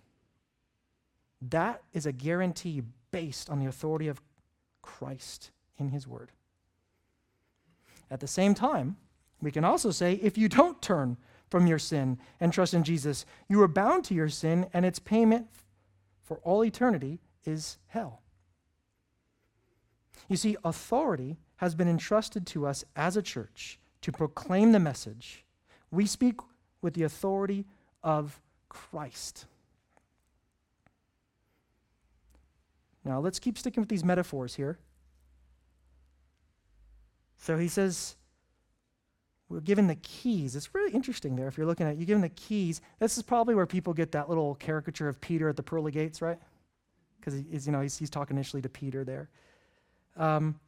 [1.43, 4.23] That is a guarantee based on the authority of
[4.81, 6.31] Christ in His Word.
[8.11, 8.97] At the same time,
[9.43, 11.19] we can also say if you don't turn
[11.51, 14.99] from your sin and trust in Jesus, you are bound to your sin, and its
[14.99, 15.49] payment
[16.23, 18.23] for all eternity is hell.
[20.29, 25.45] You see, authority has been entrusted to us as a church to proclaim the message.
[25.91, 26.37] We speak
[26.81, 27.67] with the authority
[28.03, 29.47] of Christ.
[33.05, 34.79] Now, let's keep sticking with these metaphors here.
[37.39, 38.17] So he says,
[39.51, 40.55] we're given the keys.
[40.55, 41.99] It's really interesting there if you're looking at it.
[41.99, 42.81] You're given the keys.
[43.01, 46.23] This is probably where people get that little caricature of Peter at the pearly gates,
[46.23, 46.39] right?
[47.19, 49.29] Because he's, you know, he's, he's talking initially to Peter there.
[50.17, 50.61] Um,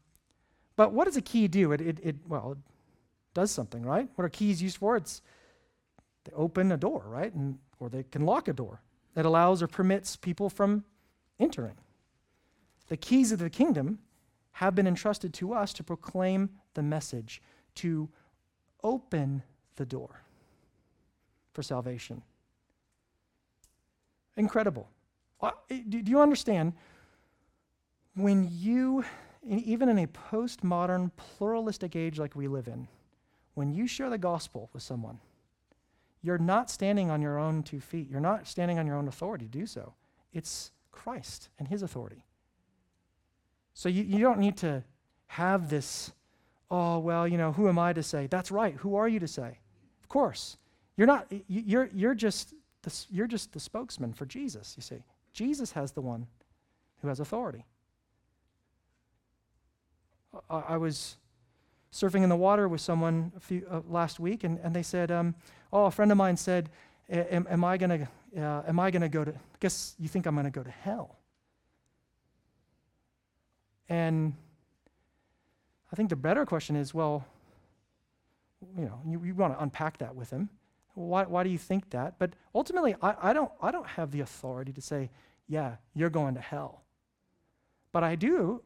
[0.74, 1.70] but what does a key do?
[1.70, 2.58] It, it, it, well, it
[3.34, 4.08] does something, right?
[4.16, 4.96] What are keys used for?
[4.96, 5.22] It's
[6.24, 7.32] they open a door, right?
[7.32, 8.80] And, or they can lock a door
[9.14, 10.84] that allows or permits people from
[11.38, 11.76] entering.
[12.88, 14.00] The keys of the kingdom
[14.52, 17.42] have been entrusted to us to proclaim the message,
[17.76, 18.08] to
[18.82, 19.42] open
[19.76, 20.22] the door
[21.52, 22.22] for salvation.
[24.36, 24.88] Incredible.
[25.40, 26.72] Uh, do you understand?
[28.14, 29.04] When you,
[29.46, 32.88] even in a postmodern, pluralistic age like we live in,
[33.54, 35.18] when you share the gospel with someone,
[36.22, 38.08] you're not standing on your own two feet.
[38.08, 39.94] You're not standing on your own authority to do so.
[40.32, 42.24] It's Christ and his authority.
[43.74, 44.84] So you, you don't need to
[45.26, 46.12] have this,
[46.72, 48.26] oh, well, you know, who am I to say?
[48.26, 48.74] That's right.
[48.76, 49.58] Who are you to say?
[50.00, 50.56] Of course.
[50.96, 55.04] You're not, you're, you're, just the, you're just the spokesman for Jesus, you see.
[55.34, 56.26] Jesus has the one
[57.02, 57.66] who has authority.
[60.48, 61.16] I, I was
[61.92, 65.10] surfing in the water with someone a few, uh, last week, and, and they said,
[65.10, 65.34] um,
[65.74, 66.70] oh, a friend of mine said,
[67.10, 70.24] am, am I going to, uh, am I going to go to, guess you think
[70.24, 71.18] I'm going to go to hell?
[73.90, 74.32] And
[75.92, 77.24] I think the better question is well,
[78.76, 80.48] you know, you, you want to unpack that with him.
[80.94, 82.18] Why, why do you think that?
[82.18, 85.10] But ultimately, I, I, don't, I don't have the authority to say,
[85.48, 86.82] yeah, you're going to hell.
[87.92, 88.62] But I do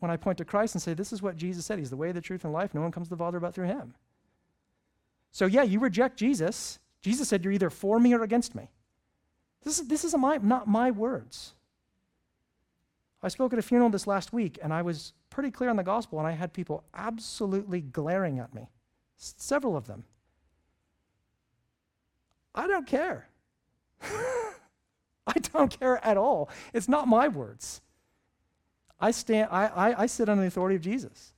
[0.00, 1.78] when I point to Christ and say, this is what Jesus said.
[1.78, 2.74] He's the way, the truth, and life.
[2.74, 3.94] No one comes to the Father but through him.
[5.30, 6.78] So, yeah, you reject Jesus.
[7.00, 8.70] Jesus said, you're either for me or against me.
[9.62, 11.54] This is, this is my, not my words.
[13.22, 15.82] I spoke at a funeral this last week, and I was pretty clear on the
[15.82, 18.68] gospel, and I had people absolutely glaring at me,
[19.18, 20.04] S- several of them.
[22.54, 23.28] I don't care.
[24.02, 26.48] I don't care at all.
[26.72, 27.80] It's not my words.
[29.00, 31.32] I, stand, I, I, I sit under the authority of Jesus,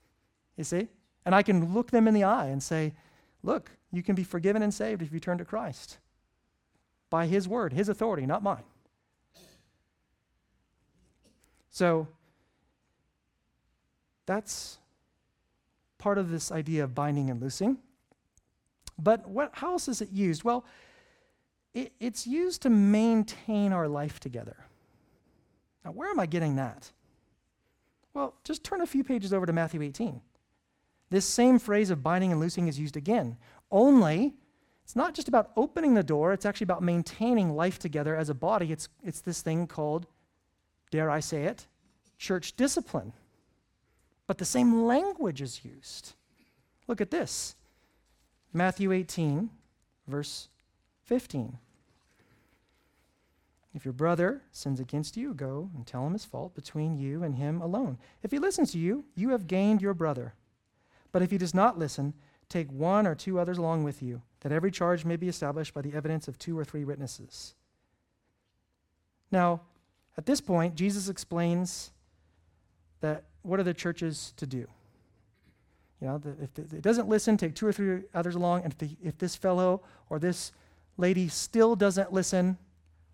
[0.57, 0.89] you see?
[1.25, 2.95] And I can look them in the eye and say,
[3.43, 5.99] look, you can be forgiven and saved if you turn to Christ
[7.11, 8.65] by His word, His authority, not mine.
[11.71, 12.09] So
[14.27, 14.79] that's
[15.99, 17.79] part of this idea of binding and loosing.
[18.99, 20.45] But what, how else is it used?
[20.45, 20.65] Well,
[21.73, 24.57] it, it's used to maintain our life together.
[25.85, 26.91] Now, where am I getting that?
[28.13, 30.21] Well, just turn a few pages over to Matthew 18.
[31.11, 33.37] This same phrase of binding and loosing is used again,
[33.71, 34.35] only
[34.85, 38.35] it's not just about opening the door, it's actually about maintaining life together as a
[38.35, 38.73] body.
[38.73, 40.07] It's, it's this thing called
[40.91, 41.67] dare I say it,
[42.19, 43.13] church discipline.
[44.27, 46.13] But the same language is used.
[46.87, 47.55] Look at this
[48.53, 49.51] Matthew 18,
[50.07, 50.49] verse
[51.05, 51.59] 15.
[53.75, 57.37] If your brother sins against you, go and tell him his fault between you and
[57.37, 57.99] him alone.
[58.23, 60.35] If he listens to you, you have gained your brother.
[61.13, 62.15] But if he does not listen,
[62.49, 65.83] take one or two others along with you, that every charge may be established by
[65.83, 67.55] the evidence of two or three witnesses.
[69.31, 69.61] Now,
[70.17, 71.93] at this point, Jesus explains
[73.01, 74.67] that what are the churches to do?
[76.01, 78.65] You know, the, if it doesn't listen, take two or three others along.
[78.65, 80.53] And if, the, if this fellow or this
[80.97, 82.59] lady still doesn't listen,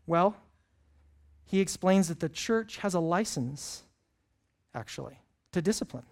[0.06, 0.36] well,
[1.44, 3.84] he explains that the church has a license,
[4.74, 5.18] actually,
[5.52, 6.04] to discipline.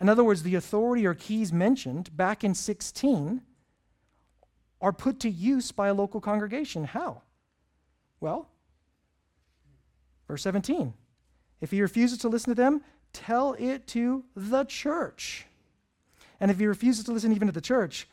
[0.00, 3.42] In other words, the authority or keys mentioned back in 16
[4.80, 6.84] are put to use by a local congregation.
[6.84, 7.22] How?
[8.20, 8.48] Well,
[10.28, 10.94] Verse 17
[11.60, 15.46] If he refuses to listen to them, tell it to the church.
[16.40, 18.06] And if he refuses to listen even to the church,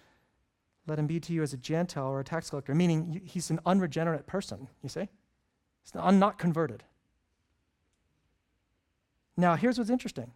[0.87, 3.59] let him be to you as a Gentile or a tax collector, meaning he's an
[3.65, 5.07] unregenerate person, you see?
[5.83, 6.83] He's not converted.
[9.37, 10.31] Now, here's what's interesting.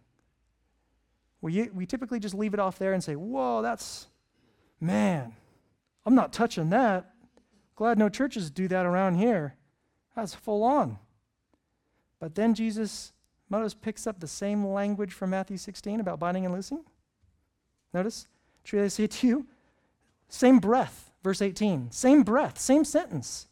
[1.40, 4.08] We, we typically just leave it off there and say, whoa, that's,
[4.80, 5.34] man,
[6.04, 7.12] I'm not touching that.
[7.76, 9.54] Glad no churches do that around here.
[10.14, 10.98] That's full on.
[12.20, 13.12] But then Jesus,
[13.48, 16.84] notice, picks up the same language from Matthew 16 about binding and loosing.
[17.92, 18.28] Notice,
[18.62, 19.46] truly I say to you,
[20.28, 23.48] same breath, verse 18, same breath, same sentence.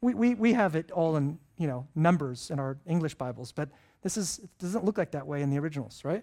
[0.00, 3.70] We, we, we have it all in, you know, numbers in our English Bibles, but
[4.02, 6.22] this is, it doesn't look like that way in the originals, right?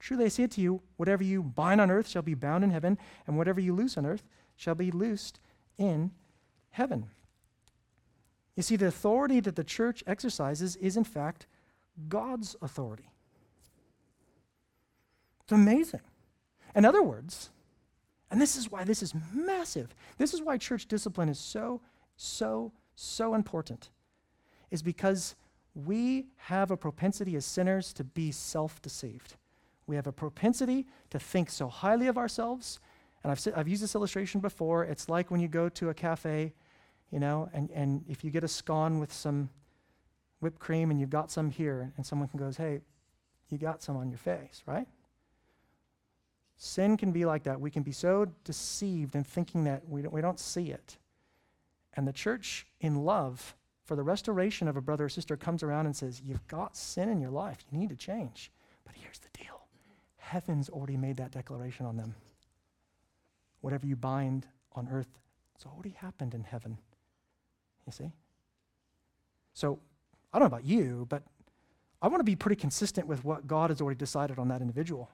[0.00, 2.98] Truly I say to you, whatever you bind on earth shall be bound in heaven,
[3.26, 5.38] and whatever you loose on earth shall be loosed
[5.78, 6.10] in
[6.70, 7.06] heaven.
[8.60, 11.46] You see, the authority that the church exercises is, in fact,
[12.10, 13.08] God's authority.
[15.44, 16.02] It's amazing.
[16.74, 17.48] In other words,
[18.30, 21.80] and this is why this is massive, this is why church discipline is so,
[22.16, 23.88] so, so important,
[24.70, 25.36] is because
[25.74, 29.36] we have a propensity as sinners to be self deceived.
[29.86, 32.78] We have a propensity to think so highly of ourselves.
[33.22, 34.84] And I've, I've used this illustration before.
[34.84, 36.52] It's like when you go to a cafe,
[37.10, 39.50] you know, and, and if you get a scone with some
[40.40, 42.80] whipped cream and you've got some here, and someone goes, hey,
[43.48, 44.86] you got some on your face, right?
[46.56, 47.60] Sin can be like that.
[47.60, 50.98] We can be so deceived in thinking that we don't, we don't see it.
[51.94, 55.86] And the church, in love, for the restoration of a brother or sister, comes around
[55.86, 57.64] and says, You've got sin in your life.
[57.72, 58.52] You need to change.
[58.84, 59.60] But here's the deal
[60.18, 62.14] heaven's already made that declaration on them.
[63.62, 64.46] Whatever you bind
[64.76, 65.18] on earth,
[65.56, 66.78] it's already happened in heaven.
[67.86, 68.10] You see?
[69.54, 69.78] So,
[70.32, 71.22] I don't know about you, but
[72.00, 75.10] I want to be pretty consistent with what God has already decided on that individual.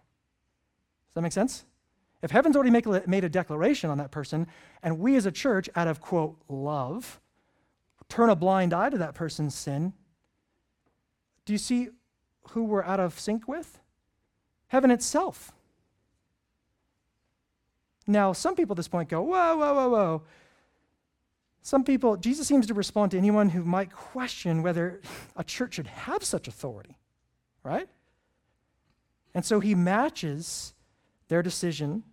[1.09, 1.65] Does that make sense?
[2.23, 4.47] If heaven's already make, made a declaration on that person,
[4.83, 7.21] and we as a church, out of quote, love,
[8.09, 9.93] turn a blind eye to that person's sin,
[11.45, 11.89] do you see
[12.51, 13.79] who we're out of sync with?
[14.69, 15.53] heaven itself.
[18.07, 20.23] Now, some people at this point go, whoa, whoa, whoa, whoa.
[21.67, 25.01] Some people, Jesus seems to respond to anyone who might question whether
[25.35, 26.97] a church should have such authority,
[27.65, 27.89] right?
[29.35, 30.75] And so he matches
[31.27, 32.05] their decision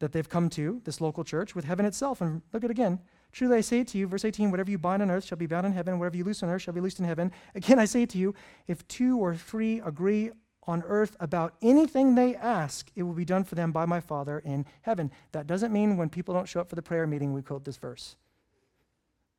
[0.00, 2.20] that they've come to, this local church, with heaven itself.
[2.20, 2.98] And look at it again.
[3.30, 5.66] Truly I say to you, verse 18, whatever you bind on earth shall be bound
[5.66, 7.30] in heaven, whatever you loose on earth shall be loosed in heaven.
[7.54, 8.34] Again, I say to you,
[8.66, 10.32] if two or three agree
[10.64, 14.40] on earth about anything they ask, it will be done for them by my Father
[14.40, 15.12] in heaven.
[15.30, 17.76] That doesn't mean when people don't show up for the prayer meeting, we quote this
[17.76, 18.16] verse.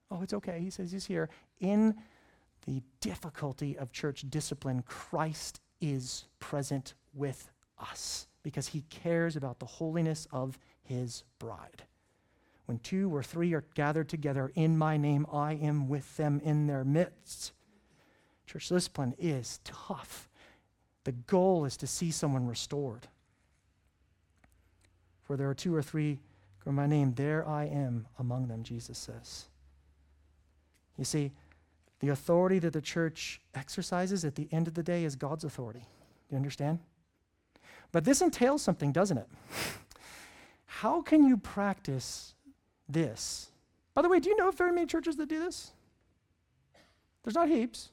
[0.10, 0.60] Oh, it's okay.
[0.60, 1.30] He says he's here.
[1.60, 1.96] In
[2.65, 9.65] the difficulty of church discipline, Christ is present with us because he cares about the
[9.65, 11.84] holiness of his bride.
[12.65, 16.67] When two or three are gathered together in my name, I am with them in
[16.67, 17.54] their midst.
[18.46, 20.30] Church discipline is tough.
[21.04, 23.08] The goal is to see someone restored.
[25.24, 26.20] For there are two or three
[26.65, 29.46] in my name, there I am among them, Jesus says.
[30.97, 31.31] You see,
[31.99, 35.79] the authority that the church exercises at the end of the day is God's authority.
[35.79, 36.79] Do you understand?
[37.91, 39.27] But this entails something, doesn't it?
[40.65, 42.36] How can you practice
[42.88, 43.49] this?
[43.93, 45.71] By the way, do you know very many churches that do this?
[47.23, 47.89] There's not heaps.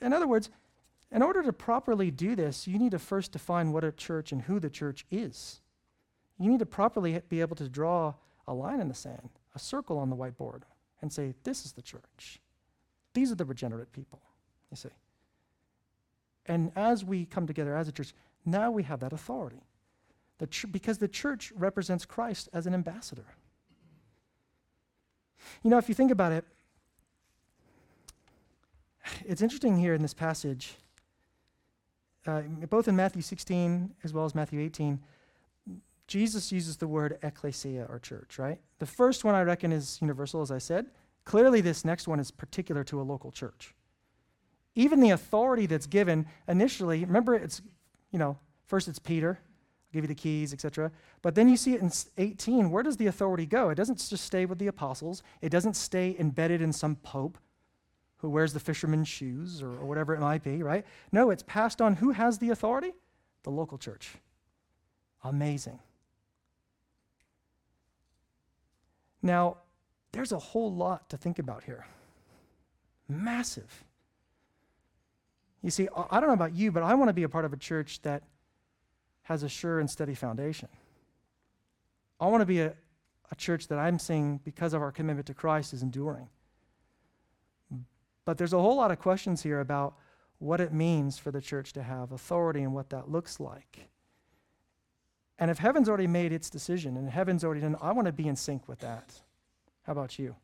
[0.00, 0.50] In other words,
[1.12, 4.42] in order to properly do this, you need to first define what a church and
[4.42, 5.60] who the church is.
[6.38, 8.14] You need to properly be able to draw
[8.46, 10.62] a line in the sand, a circle on the whiteboard,
[11.02, 12.40] and say, This is the church.
[13.14, 14.20] These are the regenerate people,
[14.70, 14.88] you see.
[16.46, 18.12] And as we come together as a church,
[18.44, 19.62] now we have that authority.
[20.38, 23.26] The ch- because the church represents Christ as an ambassador.
[25.62, 26.44] You know, if you think about it,
[29.24, 30.74] it's interesting here in this passage
[32.26, 35.00] uh, both in Matthew 16 as well as Matthew 18,
[36.06, 38.60] Jesus uses the word ecclesia or church, right?
[38.78, 40.86] The first one I reckon is universal, as I said.
[41.24, 43.74] Clearly, this next one is particular to a local church.
[44.74, 47.60] Even the authority that's given initially, remember it's,
[48.12, 50.92] you know, first it's Peter, I'll give you the keys, etc.
[51.22, 52.70] But then you see it in 18.
[52.70, 53.70] Where does the authority go?
[53.70, 57.38] It doesn't just stay with the apostles, it doesn't stay embedded in some pope
[58.18, 60.84] who wears the fisherman's shoes or, or whatever it might be, right?
[61.10, 61.96] No, it's passed on.
[61.96, 62.92] Who has the authority?
[63.44, 64.10] The local church.
[65.24, 65.78] Amazing.
[69.22, 69.58] Now,
[70.12, 71.86] there's a whole lot to think about here.
[73.08, 73.84] Massive.
[75.62, 77.52] You see, I don't know about you, but I want to be a part of
[77.52, 78.22] a church that
[79.22, 80.68] has a sure and steady foundation.
[82.18, 82.74] I want to be a,
[83.30, 86.28] a church that I'm seeing, because of our commitment to Christ, is enduring.
[88.24, 89.94] But there's a whole lot of questions here about
[90.38, 93.88] what it means for the church to have authority and what that looks like.
[95.38, 98.28] And if heaven's already made its decision and heaven's already done, I want to be
[98.28, 99.20] in sync with that.
[99.82, 100.36] How about you?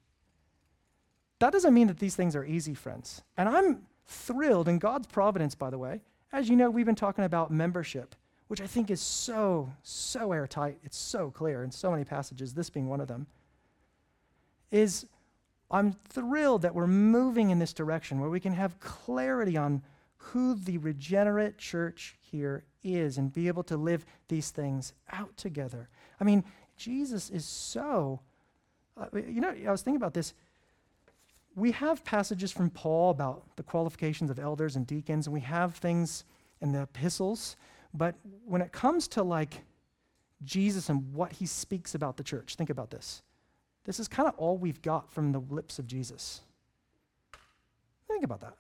[1.39, 3.23] That doesn't mean that these things are easy, friends.
[3.37, 6.01] And I'm thrilled in God's providence, by the way.
[6.33, 8.15] As you know, we've been talking about membership,
[8.49, 10.79] which I think is so, so airtight.
[10.83, 13.27] It's so clear in so many passages, this being one of them.
[14.71, 15.07] Is
[15.71, 19.83] I'm thrilled that we're moving in this direction where we can have clarity on
[20.17, 25.89] who the regenerate church here is and be able to live these things out together.
[26.21, 26.45] I mean,
[26.77, 28.21] Jesus is so,
[28.97, 30.35] uh, you know, I was thinking about this.
[31.55, 35.75] We have passages from Paul about the qualifications of elders and deacons, and we have
[35.77, 36.25] things
[36.61, 37.57] in the epistles,
[37.95, 39.63] but when it comes to like
[40.45, 43.23] Jesus and what he speaks about the church, think about this.
[43.85, 46.41] This is kind of all we've got from the lips of Jesus.
[48.09, 48.55] Think about that.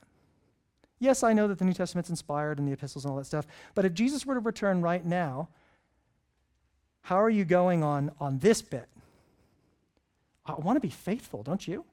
[0.99, 3.47] Yes, I know that the New Testament's inspired and the epistles and all that stuff,
[3.75, 5.49] but if Jesus were to return right now,
[7.03, 8.89] how are you going on, on this bit?
[10.47, 11.85] I want to be faithful, don't you?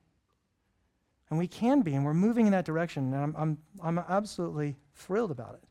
[1.29, 4.75] And we can be, and we're moving in that direction, and I'm, I'm, I'm absolutely
[4.93, 5.63] thrilled about it.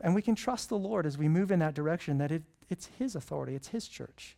[0.00, 2.86] And we can trust the Lord as we move in that direction that it, it's
[2.98, 4.36] His authority, it's His church.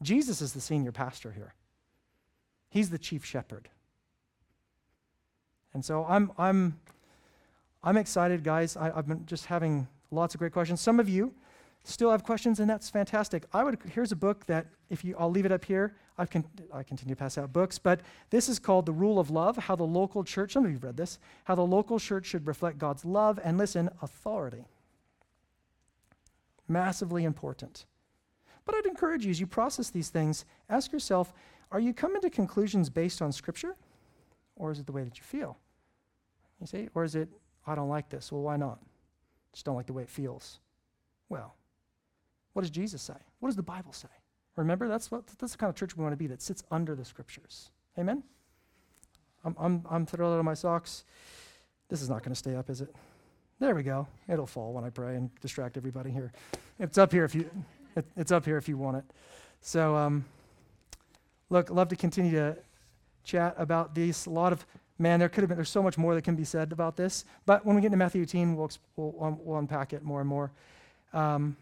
[0.00, 1.54] Jesus is the senior pastor here,
[2.70, 3.68] He's the chief shepherd.
[5.74, 6.78] And so I'm, I'm,
[7.82, 8.76] I'm excited, guys.
[8.76, 10.80] I, have been just having lots of great questions.
[10.80, 11.34] Some of you
[11.84, 13.44] still have questions, and that's fantastic.
[13.52, 15.94] I would here's a book that if you I'll leave it up here.
[16.16, 19.30] I've con- I continue to pass out books, but this is called The Rule of
[19.30, 20.52] Love: How the Local Church.
[20.52, 21.18] Some of you've read this.
[21.44, 24.64] How the local church should reflect God's love and listen authority.
[26.66, 27.86] Massively important.
[28.64, 31.32] But I'd encourage you as you process these things, ask yourself:
[31.70, 33.76] Are you coming to conclusions based on Scripture,
[34.56, 35.58] or is it the way that you feel?
[36.60, 36.88] You see?
[36.94, 37.28] Or is it,
[37.66, 38.32] I don't like this.
[38.32, 38.78] Well, why not?
[39.52, 40.60] Just don't like the way it feels.
[41.28, 41.54] Well,
[42.54, 43.14] what does Jesus say?
[43.40, 44.08] What does the Bible say?
[44.56, 46.94] Remember, that's, what, that's the kind of church we want to be that sits under
[46.94, 47.70] the scriptures.
[47.98, 48.22] Amen?
[49.44, 51.04] I'm, I'm, I'm thrilled out of my socks.
[51.88, 52.94] This is not going to stay up, is it?
[53.58, 54.06] There we go.
[54.28, 56.32] It'll fall when I pray and distract everybody here.
[56.78, 57.50] It's up here if you,
[57.96, 59.04] it, it's up here if you want it.
[59.60, 60.24] So, um,
[61.50, 62.56] look, love to continue to
[63.24, 64.26] chat about these.
[64.26, 64.64] A lot of
[64.98, 67.24] man, there could have been, there's so much more that can be said about this.
[67.46, 70.52] But when we get into Matthew 18, we'll, we'll, we'll unpack it more and more.
[71.12, 71.56] Um,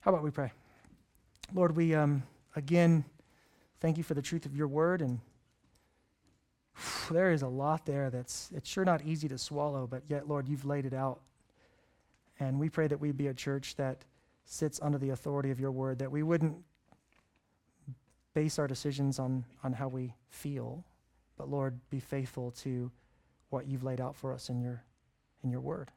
[0.00, 0.52] how about we pray?
[1.52, 2.22] Lord, we um,
[2.56, 3.04] again
[3.80, 5.02] thank you for the truth of your word.
[5.02, 5.20] And
[6.76, 10.28] whew, there is a lot there that's, it's sure not easy to swallow, but yet,
[10.28, 11.20] Lord, you've laid it out.
[12.38, 14.04] And we pray that we be a church that
[14.44, 16.56] sits under the authority of your word, that we wouldn't
[18.34, 20.84] base our decisions on, on how we feel,
[21.36, 22.90] but Lord, be faithful to
[23.50, 24.84] what you've laid out for us in your,
[25.42, 25.90] in your word.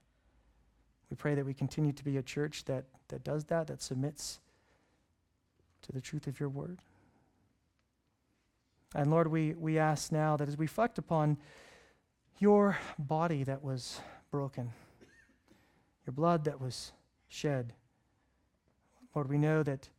[1.14, 4.39] We pray that we continue to be a church that, that does that, that submits
[5.84, 6.80] to the truth of your word.
[8.95, 11.38] And Lord, we, we ask now that as we reflect upon
[12.39, 14.01] your body that was
[14.32, 14.72] broken,
[16.07, 16.93] your blood that was
[17.28, 17.74] shed,
[19.14, 19.89] Lord, we know that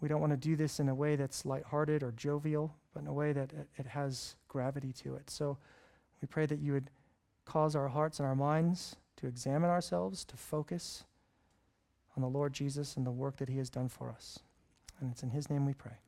[0.00, 3.08] we don't want to do this in a way that's lighthearted or jovial, but in
[3.08, 5.28] a way that it, it has gravity to it.
[5.28, 5.58] So
[6.22, 6.88] we pray that you would
[7.44, 11.04] cause our hearts and our minds to examine ourselves, to focus
[12.16, 14.40] on the Lord Jesus and the work that he has done for us.
[15.00, 15.98] And it's in his name we pray.